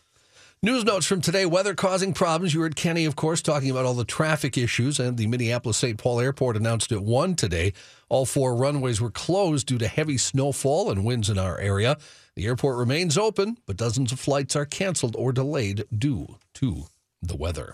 [0.63, 2.53] News notes from today weather causing problems.
[2.53, 5.97] You heard Kenny, of course, talking about all the traffic issues, and the Minneapolis St.
[5.97, 7.73] Paul Airport announced at 1 today.
[8.09, 11.97] All four runways were closed due to heavy snowfall and winds in our area.
[12.35, 16.83] The airport remains open, but dozens of flights are canceled or delayed due to
[17.23, 17.73] the weather.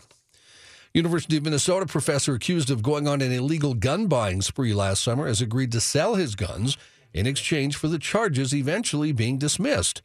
[0.93, 5.27] University of Minnesota professor accused of going on an illegal gun buying spree last summer
[5.27, 6.77] has agreed to sell his guns
[7.13, 10.01] in exchange for the charges eventually being dismissed.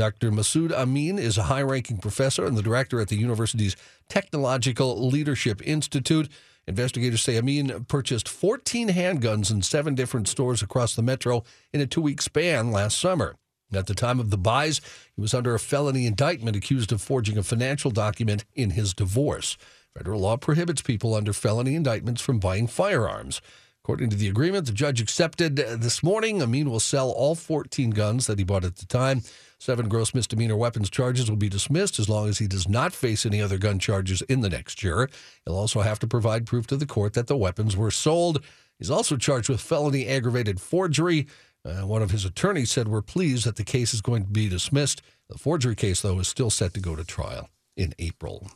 [0.00, 0.30] Dr.
[0.30, 3.76] Masood Amin is a high ranking professor and the director at the university's
[4.08, 6.26] Technological Leadership Institute.
[6.66, 11.86] Investigators say Amin purchased 14 handguns in seven different stores across the metro in a
[11.86, 13.36] two week span last summer.
[13.74, 14.80] At the time of the buys,
[15.14, 19.58] he was under a felony indictment accused of forging a financial document in his divorce.
[19.94, 23.42] Federal law prohibits people under felony indictments from buying firearms.
[23.90, 26.40] According to the agreement, the judge accepted this morning.
[26.40, 29.22] Amin will sell all 14 guns that he bought at the time.
[29.58, 33.26] Seven gross misdemeanor weapons charges will be dismissed as long as he does not face
[33.26, 35.10] any other gun charges in the next year.
[35.44, 38.44] He'll also have to provide proof to the court that the weapons were sold.
[38.78, 41.26] He's also charged with felony aggravated forgery.
[41.64, 44.48] Uh, one of his attorneys said, We're pleased that the case is going to be
[44.48, 45.02] dismissed.
[45.28, 48.52] The forgery case, though, is still set to go to trial in April.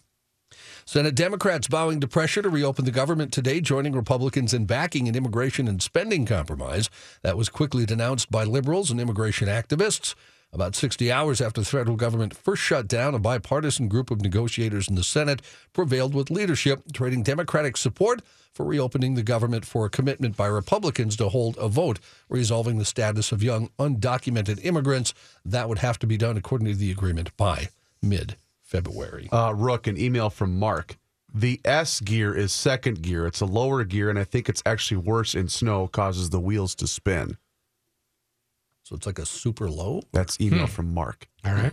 [0.87, 5.17] Senate Democrats bowing to pressure to reopen the government today, joining Republicans in backing an
[5.17, 6.91] immigration and spending compromise
[7.23, 10.15] that was quickly denounced by liberals and immigration activists.
[10.53, 14.87] About 60 hours after the federal government first shut down, a bipartisan group of negotiators
[14.87, 15.41] in the Senate
[15.73, 18.21] prevailed with leadership, trading Democratic support
[18.53, 22.85] for reopening the government for a commitment by Republicans to hold a vote resolving the
[22.85, 25.15] status of young undocumented immigrants.
[25.47, 27.71] That would have to be done, according to the agreement, by
[28.03, 28.37] mid
[28.75, 29.29] February.
[29.31, 30.97] Uh, Rook, an email from Mark.
[31.33, 33.27] The S gear is second gear.
[33.27, 36.75] It's a lower gear, and I think it's actually worse in snow, causes the wheels
[36.77, 37.37] to spin.
[38.83, 40.03] So it's like a super low.
[40.13, 41.29] That's email from Mark.
[41.45, 41.73] All right.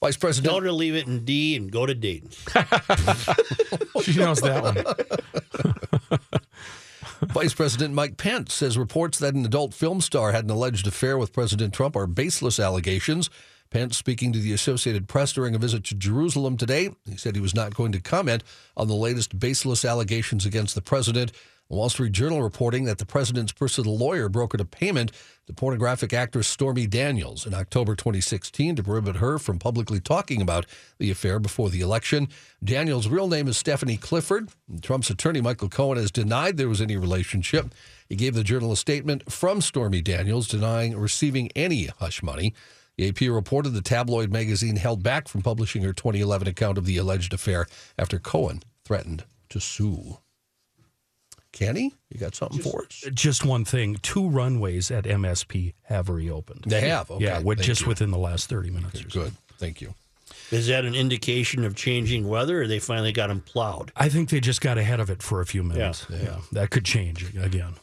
[0.00, 0.50] Vice President.
[0.50, 2.30] Tell her to leave it in D and go to Dayton.
[4.02, 6.20] She knows that one.
[7.32, 11.16] Vice President Mike Pence says reports that an adult film star had an alleged affair
[11.16, 13.30] with President Trump are baseless allegations.
[13.70, 17.40] Pence, speaking to the Associated Press during a visit to Jerusalem today, he said he
[17.40, 18.44] was not going to comment
[18.76, 21.32] on the latest baseless allegations against the president.
[21.70, 25.10] Wall Street Journal reporting that the president's personal lawyer brokered a payment
[25.46, 30.66] to pornographic actress Stormy Daniels in October 2016 to prohibit her from publicly talking about
[30.98, 32.28] the affair before the election.
[32.62, 34.50] Daniels' real name is Stephanie Clifford.
[34.82, 37.74] Trump's attorney Michael Cohen has denied there was any relationship.
[38.08, 42.54] He gave the journal a statement from Stormy Daniels denying receiving any hush money.
[42.96, 46.96] The AP reported the tabloid magazine held back from publishing her 2011 account of the
[46.96, 47.66] alleged affair
[47.98, 50.18] after Cohen threatened to sue.
[51.52, 53.04] Kenny, you got something for us?
[53.12, 56.64] Just one thing: two runways at MSP have reopened.
[56.66, 57.24] They have, okay.
[57.24, 57.88] yeah, with, Thank just you.
[57.88, 59.04] within the last thirty minutes.
[59.04, 59.22] or so.
[59.24, 59.32] Good.
[59.58, 59.94] Thank you.
[60.50, 63.92] Is that an indication of changing weather, or they finally got them plowed?
[63.96, 66.06] I think they just got ahead of it for a few minutes.
[66.10, 67.74] Yeah, Yeah, that could change again.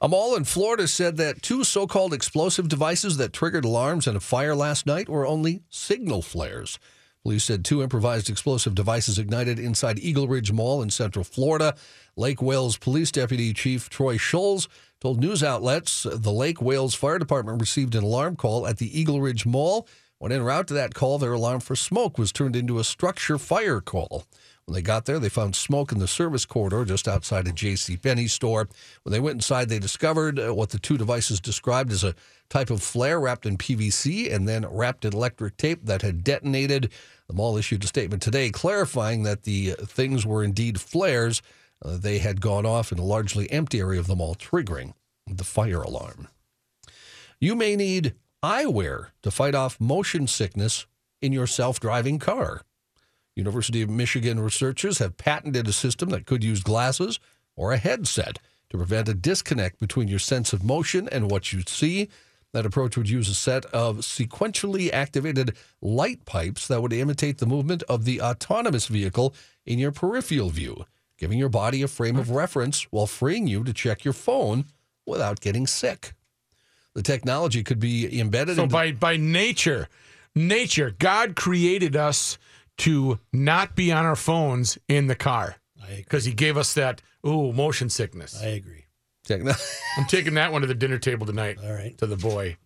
[0.00, 4.16] A mall in Florida said that two so called explosive devices that triggered alarms in
[4.16, 6.78] a fire last night were only signal flares.
[7.22, 11.74] Police said two improvised explosive devices ignited inside Eagle Ridge Mall in Central Florida.
[12.16, 14.68] Lake Wales Police Deputy Chief Troy Scholes
[15.00, 19.20] told news outlets the Lake Wales Fire Department received an alarm call at the Eagle
[19.20, 19.88] Ridge Mall.
[20.18, 23.38] When en route to that call, their alarm for smoke was turned into a structure
[23.38, 24.26] fire call.
[24.66, 27.98] When they got there, they found smoke in the service corridor just outside a J.C.
[27.98, 28.68] Penney store.
[29.02, 32.14] When they went inside, they discovered uh, what the two devices described as a
[32.48, 36.90] type of flare wrapped in PVC and then wrapped in electric tape that had detonated.
[37.28, 41.42] The mall issued a statement today clarifying that the uh, things were indeed flares.
[41.84, 44.94] Uh, they had gone off in a largely empty area of the mall, triggering
[45.26, 46.28] the fire alarm.
[47.38, 50.86] You may need eyewear to fight off motion sickness
[51.20, 52.62] in your self driving car.
[53.36, 57.18] University of Michigan researchers have patented a system that could use glasses
[57.56, 58.38] or a headset
[58.70, 62.08] to prevent a disconnect between your sense of motion and what you see.
[62.52, 67.46] That approach would use a set of sequentially activated light pipes that would imitate the
[67.46, 69.34] movement of the autonomous vehicle
[69.66, 70.84] in your peripheral view,
[71.18, 74.66] giving your body a frame of reference while freeing you to check your phone
[75.04, 76.14] without getting sick.
[76.94, 79.88] The technology could be embedded So by by nature,
[80.36, 82.38] nature, God created us
[82.78, 85.56] to not be on our phones in the car
[85.96, 88.40] because He gave us that ooh motion sickness.
[88.42, 88.86] I agree.
[89.24, 89.52] techno-
[89.98, 91.58] I'm taking that one to the dinner table tonight.
[91.62, 91.96] All right.
[91.98, 92.56] to the boy.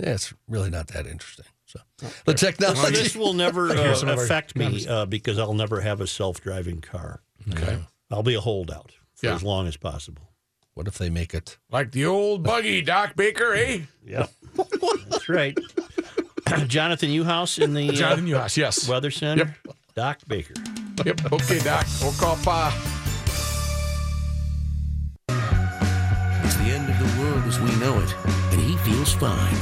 [0.00, 1.46] Yeah, it's really not that interesting.
[1.66, 2.94] So the Well, technology.
[2.94, 6.00] this will never uh, Here's some of our affect me uh, because I'll never have
[6.00, 7.20] a self-driving car.
[7.50, 7.78] Okay,
[8.10, 9.34] I'll be a holdout for Yeah.
[9.34, 10.22] as long as possible.
[10.74, 11.58] What if they make it?
[11.70, 13.80] like the old buggy, Doc Baker, eh?
[14.06, 14.30] Yep,
[15.10, 15.58] that's right.
[16.68, 18.88] Jonathan Yuhas in the uh, Jonathan Yuhas, yes.
[18.88, 19.54] Weather Center.
[19.66, 19.76] Yep.
[19.94, 20.54] Doc Baker.
[21.04, 21.32] Yep.
[21.32, 21.86] Okay, Doc.
[22.00, 22.72] We'll call Pa.
[26.44, 28.14] It's the end of the world as we know it,
[28.52, 29.54] and he feels fine.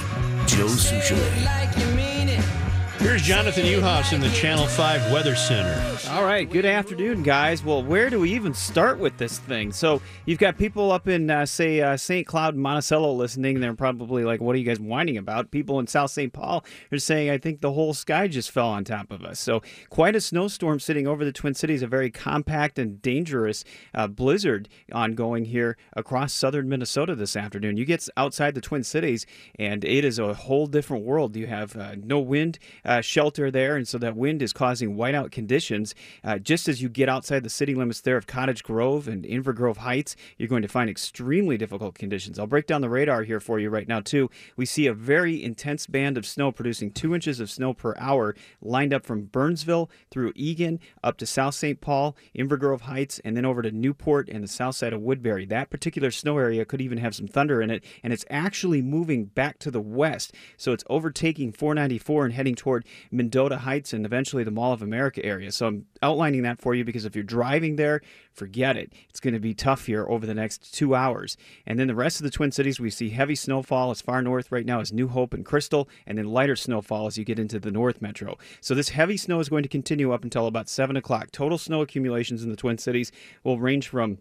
[0.47, 2.66] Joe Soucheray.
[2.99, 5.99] Here's Jonathan Yuhas in the Channel 5 Weather Center.
[6.11, 7.63] All right, good afternoon, guys.
[7.63, 9.71] Well, where do we even start with this thing?
[9.71, 12.27] So, you've got people up in, uh, say, uh, St.
[12.27, 13.61] Cloud and Monticello listening.
[13.61, 15.51] They're probably like, what are you guys whining about?
[15.51, 16.33] People in South St.
[16.33, 19.39] Paul are saying, I think the whole sky just fell on top of us.
[19.39, 23.63] So, quite a snowstorm sitting over the Twin Cities, a very compact and dangerous
[23.95, 27.77] uh, blizzard ongoing here across southern Minnesota this afternoon.
[27.77, 29.27] You get outside the Twin Cities,
[29.59, 31.37] and it is a whole different world.
[31.37, 35.31] You have uh, no wind uh, shelter there, and so that wind is causing whiteout
[35.31, 35.95] conditions.
[36.25, 39.55] Uh, just as you get outside the city limits there of Cottage Grove and Inver
[39.55, 42.39] Grove Heights, you're going to find extremely difficult conditions.
[42.39, 44.31] I'll break down the radar here for you right now, too.
[44.57, 48.35] We see a very intense band of snow producing two inches of snow per hour
[48.63, 51.81] lined up from Burnsville through Eagan up to South St.
[51.81, 55.47] Paul, Inver Grove Heights, and then over to Newport and the south side of Woodbury.
[55.47, 59.25] That particular snow area could even have some thunder in it, and it's actually moving
[59.25, 60.33] back to the west.
[60.57, 62.76] So it's overtaking 494 and heading toward
[63.11, 65.53] Mendota Heights and eventually the Mall of America area.
[65.53, 68.01] So I'm outlining that for you because if you're driving there,
[68.33, 68.93] forget it.
[69.09, 71.37] It's going to be tough here over the next two hours.
[71.67, 74.53] And then the rest of the Twin Cities, we see heavy snowfall as far north
[74.53, 77.59] right now as New Hope and Crystal, and then lighter snowfall as you get into
[77.59, 78.37] the North Metro.
[78.61, 81.31] So this heavy snow is going to continue up until about 7 o'clock.
[81.33, 83.13] Total snow accumulations in the Twin Cities
[83.43, 84.19] will range from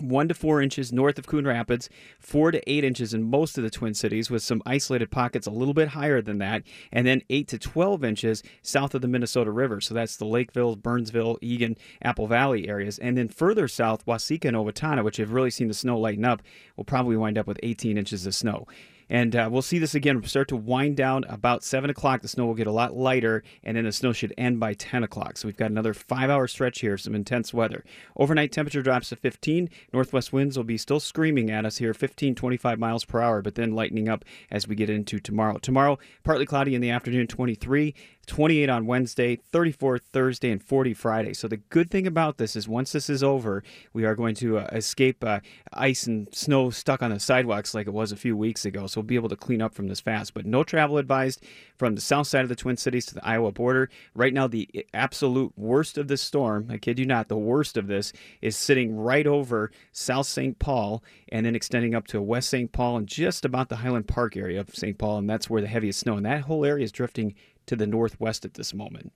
[0.00, 3.64] one to four inches north of Coon Rapids, four to eight inches in most of
[3.64, 7.22] the Twin Cities, with some isolated pockets a little bit higher than that, and then
[7.30, 9.80] eight to 12 inches south of the Minnesota River.
[9.80, 12.98] So that's the Lakeville, Burnsville, Eagan, Apple Valley areas.
[12.98, 16.42] And then further south, Waseca and Owatonna, which have really seen the snow lighten up,
[16.76, 18.66] will probably wind up with 18 inches of snow.
[19.10, 22.22] And uh, we'll see this again start to wind down about 7 o'clock.
[22.22, 25.02] The snow will get a lot lighter, and then the snow should end by 10
[25.02, 25.36] o'clock.
[25.36, 27.84] So we've got another five hour stretch here of some intense weather.
[28.16, 29.68] Overnight temperature drops to 15.
[29.92, 33.56] Northwest winds will be still screaming at us here, 15, 25 miles per hour, but
[33.56, 35.58] then lightening up as we get into tomorrow.
[35.58, 37.94] Tomorrow, partly cloudy in the afternoon, 23.
[38.30, 41.34] 28 on Wednesday, 34 Thursday, and 40 Friday.
[41.34, 44.58] So the good thing about this is once this is over, we are going to
[44.58, 45.40] uh, escape uh,
[45.72, 48.86] ice and snow stuck on the sidewalks like it was a few weeks ago.
[48.86, 50.32] So we'll be able to clean up from this fast.
[50.32, 51.42] But no travel advised
[51.76, 53.90] from the south side of the Twin Cities to the Iowa border.
[54.14, 57.88] Right now, the absolute worst of this storm, I kid you not, the worst of
[57.88, 60.56] this is sitting right over South St.
[60.60, 62.70] Paul and then extending up to West St.
[62.70, 64.96] Paul and just about the Highland Park area of St.
[64.98, 65.18] Paul.
[65.18, 66.16] And that's where the heaviest snow.
[66.16, 67.34] And that whole area is drifting
[67.70, 69.12] to the northwest at this moment.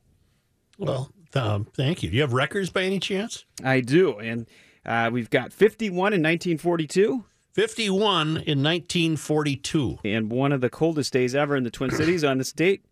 [0.78, 2.10] Well, um, thank you.
[2.10, 3.44] Do you have records by any chance?
[3.64, 4.18] I do.
[4.20, 4.46] And
[4.86, 7.24] uh, we've got 51 in 1942.
[7.52, 9.98] 51 in 1942.
[10.04, 12.84] And one of the coldest days ever in the Twin Cities on this date,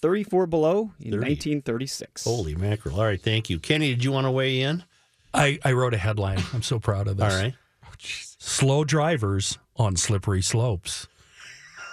[0.00, 1.16] 34 below in 30.
[1.16, 2.24] 1936.
[2.24, 2.98] Holy mackerel.
[2.98, 3.58] All right, thank you.
[3.58, 4.84] Kenny, did you want to weigh in?
[5.34, 6.42] I, I wrote a headline.
[6.54, 7.34] I'm so proud of this.
[7.34, 7.54] All right.
[7.98, 11.06] Slow drivers on slippery slopes.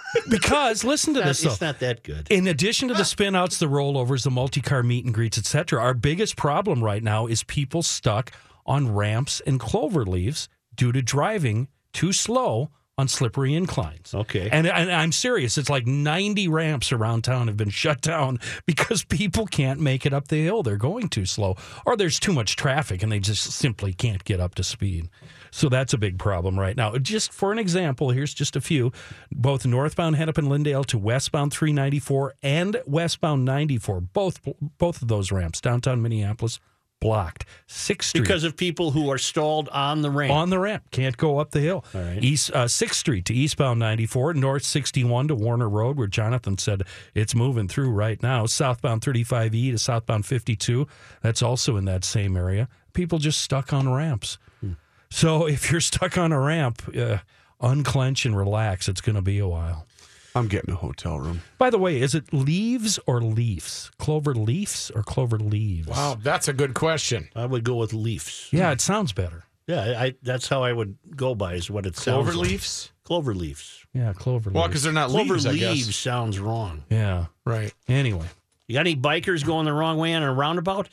[0.30, 1.42] Because listen to not- this.
[1.42, 1.50] though.
[1.50, 2.26] it's not that good.
[2.30, 5.94] In addition to the spinouts, the rollovers, the multi car meet and greets, etc., our
[5.94, 8.32] biggest problem right now is people stuck
[8.66, 14.12] on ramps and clover leaves due to driving too slow on slippery inclines.
[14.12, 14.48] Okay.
[14.50, 15.56] And, and I'm serious.
[15.56, 20.12] It's like 90 ramps around town have been shut down because people can't make it
[20.12, 20.62] up the hill.
[20.64, 24.40] They're going too slow, or there's too much traffic and they just simply can't get
[24.40, 25.08] up to speed.
[25.50, 26.96] So that's a big problem right now.
[26.98, 28.92] Just for an example, here's just a few.
[29.32, 34.40] Both northbound Hennepin Lyndale to westbound 394 and westbound 94, both
[34.78, 36.60] both of those ramps downtown Minneapolis
[37.00, 37.44] blocked.
[37.68, 40.32] Sixth Street Because of people who are stalled on the ramp.
[40.32, 40.90] on the ramp.
[40.90, 41.84] Can't go up the hill.
[41.94, 42.22] All right.
[42.22, 46.82] East uh, Sixth Street to eastbound 94, North 61 to Warner Road, where Jonathan said
[47.14, 48.46] it's moving through right now.
[48.46, 50.88] Southbound 35E to southbound 52.
[51.22, 52.68] That's also in that same area.
[52.94, 54.38] People just stuck on ramps.
[54.60, 54.72] Hmm.
[55.10, 57.18] So if you're stuck on a ramp, uh,
[57.60, 58.88] unclench and relax.
[58.88, 59.86] It's going to be a while.
[60.34, 61.42] I'm getting a hotel room.
[61.56, 63.90] By the way, is it leaves or leaves?
[63.98, 65.88] Clover leaves or clover leaves?
[65.88, 67.28] Wow, that's a good question.
[67.34, 68.48] I would go with leaves.
[68.52, 69.44] Yeah, it sounds better.
[69.66, 72.50] Yeah, I, that's how I would go by is what it sounds Clover like.
[72.50, 72.92] leaves?
[73.04, 73.84] Clover leaves.
[73.92, 74.68] Yeah, clover Well, leaves.
[74.70, 76.84] because they're not Clover leaves, I leaves sounds wrong.
[76.88, 77.26] Yeah.
[77.44, 77.72] Right.
[77.88, 78.26] Anyway.
[78.66, 80.88] You got any bikers going the wrong way on a roundabout?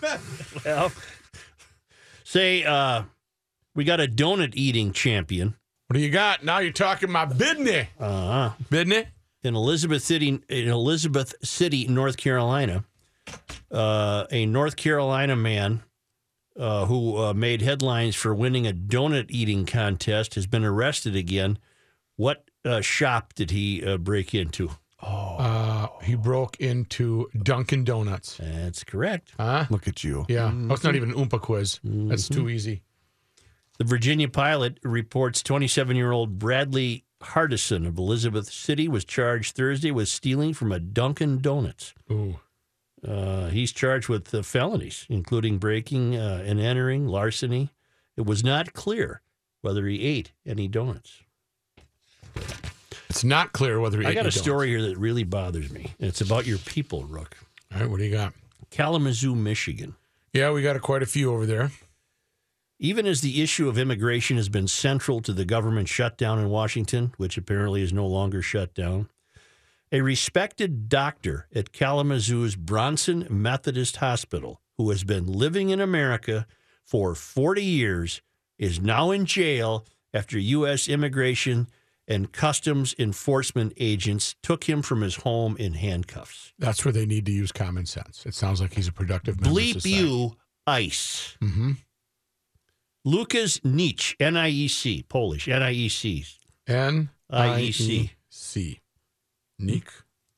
[0.64, 0.92] well,
[2.22, 3.02] say uh,
[3.74, 5.54] we got a donut eating champion
[5.88, 6.44] What do you got?
[6.44, 7.88] Now you're talking my business.
[7.98, 8.50] Uh-huh.
[8.70, 9.06] Business?
[9.44, 12.84] in Elizabeth City, in Elizabeth City, North Carolina.
[13.70, 15.82] Uh, a North Carolina man
[16.58, 21.58] uh, who uh, made headlines for winning a donut eating contest has been arrested again.
[22.16, 24.70] What uh, shop did he uh, break into?
[25.02, 28.38] Uh, he broke into Dunkin' Donuts.
[28.38, 29.32] That's correct.
[29.38, 29.66] Huh?
[29.68, 30.24] Look at you.
[30.28, 30.50] Yeah.
[30.52, 31.80] Oh, it's not even an Oompa quiz.
[31.84, 32.82] That's too easy.
[33.78, 39.90] The Virginia Pilot reports 27 year old Bradley Hardison of Elizabeth City was charged Thursday
[39.90, 41.94] with stealing from a Dunkin' Donuts.
[42.10, 42.38] Ooh.
[43.06, 47.70] Uh, he's charged with uh, felonies, including breaking uh, and entering, larceny.
[48.16, 49.20] It was not clear
[49.60, 51.20] whether he ate any donuts.
[53.10, 54.36] It's not clear whether he I got a donuts.
[54.40, 55.94] story here that really bothers me.
[55.98, 57.36] It's about your people, Rook.
[57.74, 58.32] All right, what do you got?
[58.70, 59.94] Kalamazoo, Michigan.
[60.32, 61.70] Yeah, we got a, quite a few over there.
[62.78, 67.12] Even as the issue of immigration has been central to the government shutdown in Washington,
[67.16, 69.08] which apparently is no longer shut down,
[69.92, 76.46] a respected doctor at Kalamazoo's Bronson Methodist Hospital, who has been living in America
[76.82, 78.20] for 40 years,
[78.58, 80.88] is now in jail after U.S.
[80.88, 81.68] immigration
[82.06, 86.52] and customs enforcement agents took him from his home in handcuffs.
[86.58, 88.26] That's where they need to use common sense.
[88.26, 91.36] It sounds like he's a productive member Bleep you, ICE.
[91.42, 91.72] Mm-hmm.
[93.04, 96.24] Lukas Nietzsche, N I E C, Polish, N I E C.
[96.66, 98.10] N IEC.
[98.30, 98.80] C.
[99.58, 99.88] Neek.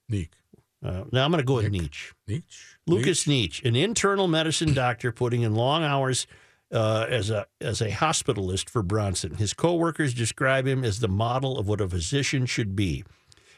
[0.08, 0.32] Neek.
[0.84, 2.12] Uh, now I'm going to go with Nietzsche.
[2.26, 2.64] Nietzsche.
[2.86, 6.26] Lucas Nietzsche, an internal medicine doctor putting in long hours
[6.72, 9.34] uh, as a as a hospitalist for Bronson.
[9.34, 13.04] His coworkers describe him as the model of what a physician should be.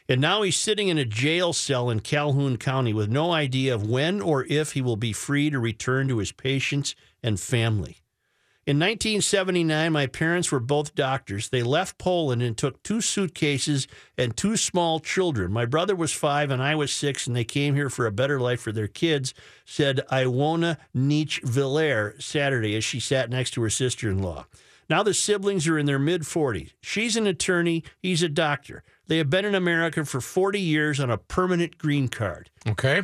[0.07, 3.87] And now he's sitting in a jail cell in Calhoun County with no idea of
[3.87, 7.97] when or if he will be free to return to his patients and family.
[8.69, 11.49] In 1979, my parents were both doctors.
[11.49, 15.51] They left Poland and took two suitcases and two small children.
[15.51, 18.39] My brother was five and I was six, and they came here for a better
[18.39, 19.33] life for their kids,
[19.65, 24.45] said Iwona Nietzsche Villers Saturday as she sat next to her sister in law.
[24.87, 26.73] Now the siblings are in their mid 40s.
[26.79, 28.83] She's an attorney, he's a doctor.
[29.07, 32.51] They have been in America for 40 years on a permanent green card.
[32.67, 33.01] Okay.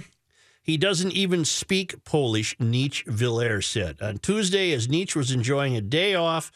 [0.66, 4.02] He doesn't even speak Polish, Nietzsche Villers said.
[4.02, 6.52] On Tuesday, as Nietzsche was enjoying a day off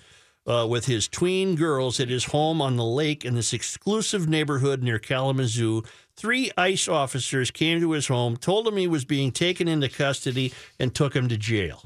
[0.47, 4.82] uh, with his tween girls at his home on the lake in this exclusive neighborhood
[4.82, 5.84] near Kalamazoo,
[6.16, 10.51] three ICE officers came to his home, told him he was being taken into custody,
[10.80, 11.84] and took him to jail.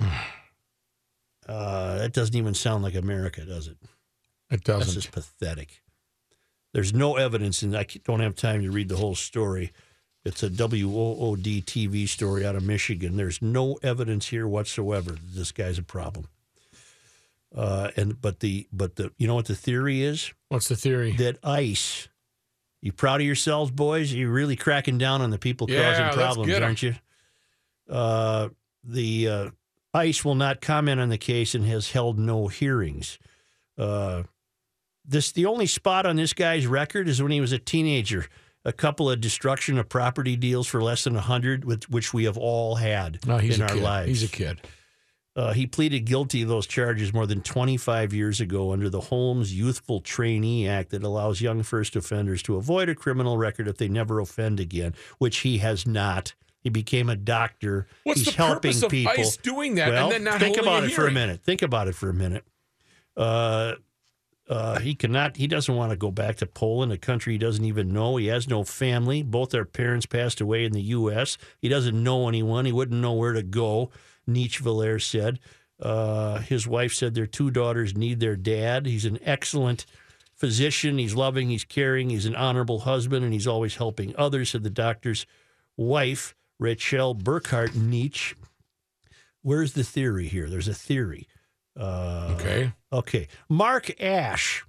[1.48, 3.76] Uh, that doesn't even sound like America, does it?
[4.48, 4.94] It doesn't.
[4.94, 5.82] just pathetic.
[6.72, 9.72] There's no evidence, and I don't have time to read the whole story.
[10.24, 13.16] It's a WOOD TV story out of Michigan.
[13.16, 16.28] There's no evidence here whatsoever that this guy's a problem.
[17.54, 21.12] Uh, and but the but the you know what the theory is What's the theory?
[21.12, 22.08] that ICE.
[22.80, 24.12] You proud of yourselves, boys?
[24.12, 26.94] You're really cracking down on the people Yeah, causing problems, aren't you?
[27.88, 28.48] Uh,
[28.82, 29.50] the uh,
[29.92, 33.18] ICE will not comment on the case and has held no hearings.
[33.76, 34.22] Uh,
[35.04, 38.26] this the only spot on this guy's record is when he was a teenager.
[38.64, 42.24] A couple of destruction of property deals for less than a hundred, with which we
[42.24, 43.82] have all had No, in our kid.
[43.82, 44.08] lives.
[44.08, 44.60] He's a kid.
[45.34, 49.54] Uh, he pleaded guilty to those charges more than 25 years ago under the Holmes
[49.54, 53.88] Youthful Trainee Act that allows young first offenders to avoid a criminal record if they
[53.88, 56.34] never offend again, which he has not.
[56.60, 57.86] He became a doctor.
[58.04, 59.12] What's He's the helping purpose of people.
[59.18, 61.40] ICE doing that and well, then not think about it for a minute.
[61.42, 62.44] Think about it for a minute.
[63.16, 63.74] Uh,
[64.48, 65.36] uh, he cannot.
[65.36, 68.16] He doesn't want to go back to Poland, a country he doesn't even know.
[68.16, 69.22] He has no family.
[69.22, 71.38] Both their parents passed away in the U.S.
[71.60, 72.64] He doesn't know anyone.
[72.64, 73.90] He wouldn't know where to go.
[74.26, 75.38] Nietzsche Villers said.
[75.80, 78.86] Uh, his wife said their two daughters need their dad.
[78.86, 79.84] He's an excellent
[80.34, 80.98] physician.
[80.98, 81.48] He's loving.
[81.48, 82.10] He's caring.
[82.10, 84.50] He's an honorable husband, and he's always helping others.
[84.50, 85.26] Said the doctor's
[85.76, 88.36] wife, Rachel Burkhart Nietzsche.
[89.42, 90.48] Where's the theory here?
[90.48, 91.26] There's a theory.
[91.78, 92.72] Uh, Okay.
[92.92, 93.28] Okay.
[93.48, 94.64] Mark Ash,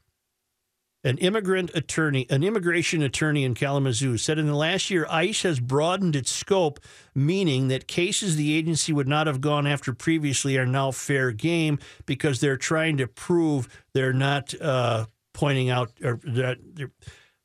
[1.04, 5.60] an immigrant attorney, an immigration attorney in Kalamazoo, said in the last year, ICE has
[5.60, 6.80] broadened its scope,
[7.14, 11.80] meaning that cases the agency would not have gone after previously are now fair game
[12.06, 16.58] because they're trying to prove they're not uh, pointing out or that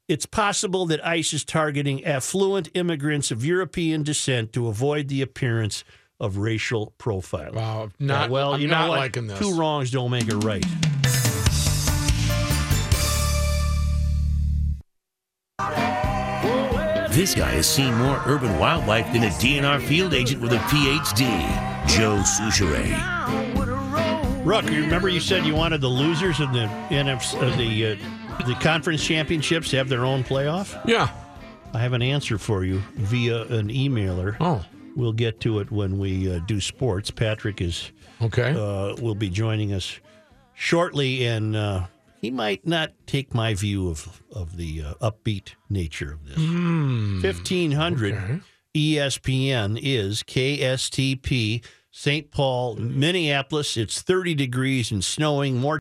[0.09, 5.85] it's possible that ICE is targeting affluent immigrants of European descent to avoid the appearance
[6.21, 7.55] of racial profiling.
[7.55, 7.91] Wow.
[7.99, 8.99] Not, Yeah, well, I'm you know not what?
[8.99, 9.39] liking this.
[9.39, 10.65] Two wrongs don't make it right.
[17.11, 21.27] This guy has seen more urban wildlife than a DNR field agent with a PhD.
[21.89, 22.95] Joe Soucheray.
[24.45, 28.45] Rook, you remember you said you wanted the losers of the NFC, uh, the uh,
[28.47, 30.81] the conference championships to have their own playoff.
[30.87, 31.09] Yeah.
[31.75, 34.37] I have an answer for you via an emailer.
[34.41, 34.65] Oh.
[34.99, 37.13] We'll get to it when we uh, do sports.
[37.13, 38.51] Patrick is Okay.
[38.51, 40.01] uh, will be joining us
[40.55, 41.87] shortly, and uh,
[42.21, 46.37] he might not take my view of of the uh, upbeat nature of this.
[46.37, 47.21] Hmm.
[47.21, 48.43] Fifteen hundred
[48.75, 52.31] E ESPN is KSTP St.
[52.31, 53.77] Paul, Minneapolis.
[53.77, 55.59] It's thirty degrees and snowing.
[55.59, 55.77] More